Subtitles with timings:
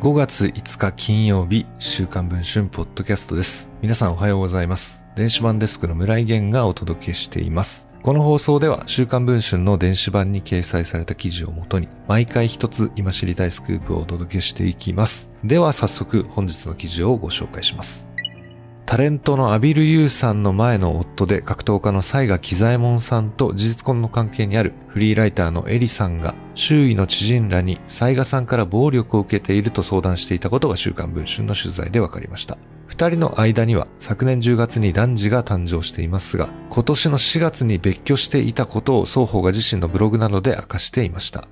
[0.00, 3.68] 5月5日金曜日、週刊文春ポッドキャストです。
[3.82, 5.04] 皆さんおはようございます。
[5.14, 7.86] 電子版デスクの村井源がお届けしています。
[8.02, 15.28] この放送では週刊文春の電子版に掲載された記事をもとに毎回一つ今知りたいスクープをお届けしていきます。
[15.44, 18.08] では早速本日の記事をご紹介します。
[18.90, 32.58] タレントのアビル・ユーさんの前の夫で格闘家の西賀喜左衛門さんと事実婚の関係にあるフリーライターのエリさんが周囲の知人らに西賀さんから暴力を受けていると相談していたことが週刊文春の取材で分かりました。
[32.88, 41.46] 二人の間には昨年10月に男児が誕生していますが、今年の4月に別居していたことを双方が自身のブログなどで明かしていました。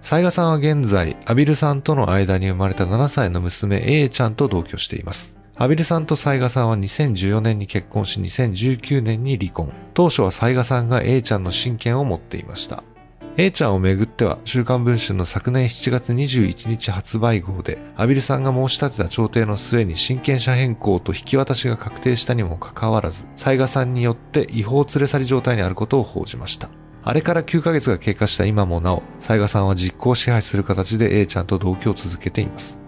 [0.00, 5.36] 西賀さんは現在、アビルさんとの間に生まれた7歳の娘 A ちゃんと同居しています。
[5.58, 9.72] アビルさんとサイガさんは2014年に結婚し2019年に離婚。
[9.94, 12.84] 当初はサイガさんが A ちゃんの親権を持っていました。
[13.38, 26.68] A ちゃんをめぐっては、週刊文春の昨年7月21日発売号で、アビルさんが申し立てた調停の末に親権者変更と引き渡しが確定したにもかかわらず、サイガさんによって違法連れ去り状態にあることを報じました。
[27.02, 32.85] あれから9ヶ月が経過した今もなお、サイガさんは実行支配する形で A ちゃんと同居を続けています。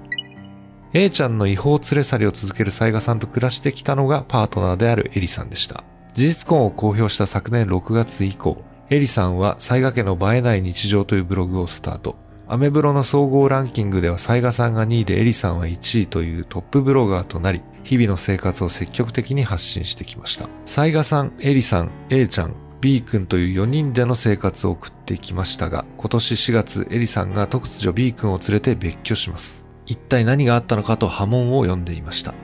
[0.95, 5.85] A ちゃんの違法連れ去りを続ける雑賀さんと暮らしてきたのがパートナーであるエリさんでした。
[6.15, 8.59] 事実婚を公表した昨年6月以降、
[8.89, 12.17] エリさんは雑賀家の映えない日常というブログをスタート。
[12.47, 20.49] アメブロの総合ランキングでは雑賀さんが2位でエリさんは1位というトップブロガーとなり、日々の生活を積極的に発信してきました。
[20.65, 29.68] 雑賀さん、エリさん、A ちゃん、B 君という4人での生活を送ってきましたが、今年4月、エリさんが突如 B 君を連れて別居します。
[29.89, 32.35] 一体何があったのかと波紋を呼んでいました。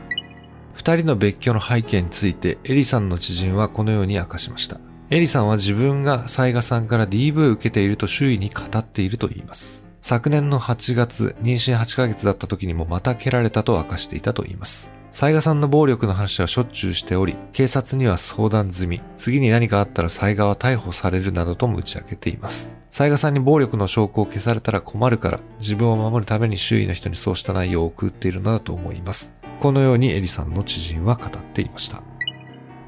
[0.73, 4.81] 二人の別居の背景についてエリさんの知人はこのように明かしました。
[5.11, 9.87] エリさんは自分がサイガさんから DV を受けていると周囲に語っていると言います。
[10.01, 14.91] 昨年の8月、妊娠8ヶ月だった時にもまた蹴られたと明かしていたと言います。
[15.17, 22.75] 雑賀さんの暴力の話はしょっちゅうしており、警察には相談済み、次に何かあったら雑賀は逮捕されるなどとも打ち明けています。
[22.91, 29.33] 雑賀さんに暴力の証拠を消されたら困るから、自分を守るために周囲の人にそうした内容を送っているのだと思います。
[29.61, 32.03] このようにエリさんの知人は語っていました。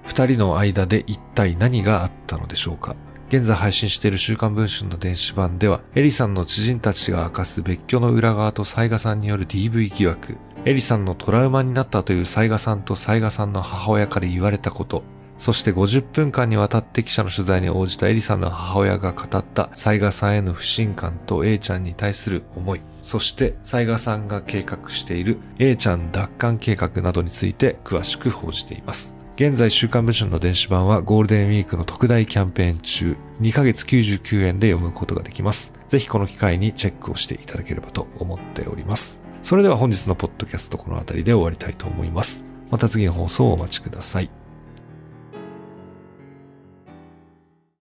[0.03, 2.97] 二人の間で一体何があったのでしょうか？
[3.29, 15.03] 現在配信している週刊文春の電子版では、エリさんの知人たちが明かす別居の裏側と雑賀さんによる DV 疑惑、エリさんのトラウマになったという雑賀さんと雑賀さんの母親から言われたこと、
[15.39, 29.16] そして50分間にわたって記者の取材に応じたエリさんの母親が語った雑賀さんへの不信感と A ちゃんに対する思い、そして雑賀さんが計画している A ちゃん奪還計画などについて詳しく報じています。
[29.37, 35.75] 現在週刊文春の電子版はゴールデンウィークの特大キャンペーン中、2ヶ月99円で読むことができます。
[35.89, 39.21] ぜひこの機会にチェックをしていただければと思っております。
[39.43, 42.47] それでは本日のポッドキャストこの辺りで終わりたいと思います。
[42.71, 44.31] また次の放送をお待ちください。